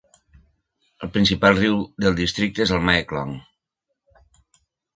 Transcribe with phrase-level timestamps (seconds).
[1.07, 3.37] El principal riu del districte és el Mae Klong.